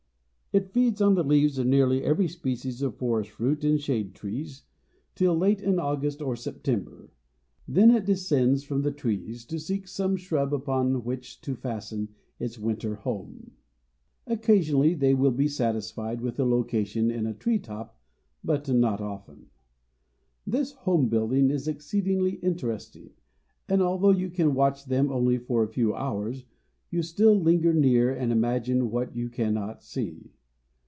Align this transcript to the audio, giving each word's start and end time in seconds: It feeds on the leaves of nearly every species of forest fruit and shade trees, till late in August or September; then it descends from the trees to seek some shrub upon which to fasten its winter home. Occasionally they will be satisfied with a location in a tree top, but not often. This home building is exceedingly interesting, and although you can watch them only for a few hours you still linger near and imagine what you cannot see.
It 0.53 0.73
feeds 0.73 1.01
on 1.01 1.15
the 1.15 1.23
leaves 1.23 1.57
of 1.59 1.67
nearly 1.67 2.03
every 2.03 2.27
species 2.27 2.81
of 2.81 2.97
forest 2.97 3.31
fruit 3.31 3.63
and 3.63 3.79
shade 3.79 4.13
trees, 4.13 4.63
till 5.15 5.33
late 5.33 5.61
in 5.61 5.79
August 5.79 6.21
or 6.21 6.35
September; 6.35 7.09
then 7.69 7.89
it 7.89 8.03
descends 8.03 8.65
from 8.65 8.81
the 8.81 8.91
trees 8.91 9.45
to 9.45 9.57
seek 9.57 9.87
some 9.87 10.17
shrub 10.17 10.53
upon 10.53 11.05
which 11.05 11.39
to 11.43 11.55
fasten 11.55 12.09
its 12.37 12.59
winter 12.59 12.95
home. 12.95 13.51
Occasionally 14.27 14.93
they 14.93 15.13
will 15.13 15.31
be 15.31 15.47
satisfied 15.47 16.19
with 16.19 16.37
a 16.37 16.43
location 16.43 17.09
in 17.09 17.25
a 17.25 17.33
tree 17.33 17.57
top, 17.57 17.97
but 18.43 18.67
not 18.67 18.99
often. 18.99 19.45
This 20.45 20.73
home 20.73 21.07
building 21.07 21.49
is 21.49 21.65
exceedingly 21.69 22.33
interesting, 22.43 23.11
and 23.69 23.81
although 23.81 24.11
you 24.11 24.29
can 24.29 24.53
watch 24.53 24.83
them 24.83 25.13
only 25.13 25.37
for 25.37 25.63
a 25.63 25.69
few 25.71 25.95
hours 25.95 26.43
you 26.89 27.01
still 27.03 27.35
linger 27.39 27.73
near 27.73 28.13
and 28.13 28.33
imagine 28.33 28.91
what 28.91 29.15
you 29.15 29.29
cannot 29.29 29.81
see. 29.81 30.33